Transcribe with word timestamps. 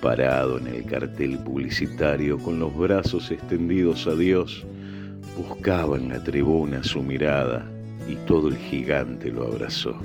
Parado 0.00 0.58
en 0.58 0.66
el 0.66 0.84
cartel 0.86 1.38
publicitario 1.38 2.38
con 2.38 2.58
los 2.58 2.76
brazos 2.76 3.30
extendidos 3.30 4.08
a 4.08 4.16
Dios, 4.16 4.66
Buscaba 5.48 5.96
en 5.96 6.10
la 6.10 6.22
tribuna 6.22 6.84
su 6.84 7.02
mirada 7.02 7.66
y 8.06 8.14
todo 8.26 8.48
el 8.48 8.58
gigante 8.58 9.32
lo 9.32 9.46
abrazó. 9.46 9.98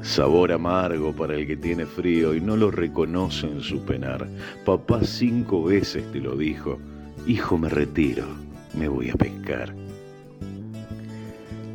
Sabor 0.00 0.50
amargo 0.50 1.12
para 1.14 1.34
el 1.34 1.46
que 1.46 1.58
tiene 1.58 1.84
frío 1.84 2.34
y 2.34 2.40
no 2.40 2.56
lo 2.56 2.70
reconoce 2.70 3.46
en 3.46 3.60
su 3.60 3.84
penar. 3.84 4.26
Papá 4.64 5.04
cinco 5.04 5.64
veces 5.64 6.10
te 6.10 6.20
lo 6.20 6.36
dijo, 6.36 6.78
hijo 7.26 7.58
me 7.58 7.68
retiro, 7.68 8.24
me 8.74 8.88
voy 8.88 9.10
a 9.10 9.14
pescar. 9.14 9.74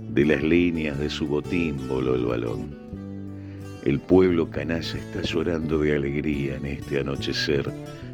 De 0.09 0.26
las 0.26 0.42
líneas 0.42 0.98
de 0.98 1.12
su 1.12 1.28
botín 1.28 1.88
voló 1.88 2.16
el 2.16 2.26
balón. 2.26 2.76
El 3.84 4.00
pueblo 4.00 4.50
canalla 4.50 4.98
está 4.98 5.22
llorando 5.22 5.78
de 5.78 5.96
alegría 5.96 6.56
en 6.56 6.66
este 6.66 7.00
anochecer 7.00 7.72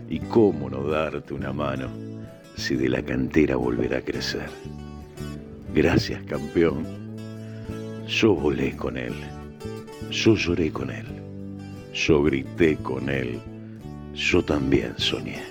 y 0.09 0.19
cómo 0.19 0.69
no 0.69 0.83
darte 0.83 1.33
una 1.33 1.53
mano 1.53 2.10
si 2.61 2.75
de 2.75 2.89
la 2.89 3.01
cantera 3.01 3.55
volverá 3.55 3.97
a 3.97 4.01
crecer. 4.01 4.47
Gracias, 5.73 6.23
campeón. 6.25 6.85
Yo 8.07 8.35
volé 8.35 8.75
con 8.75 8.97
él. 8.97 9.13
Yo 10.11 10.35
lloré 10.35 10.71
con 10.71 10.91
él. 10.91 11.07
Yo 11.93 12.23
grité 12.23 12.75
con 12.77 13.09
él. 13.09 13.39
Yo 14.13 14.43
también 14.43 14.93
soñé. 14.97 15.41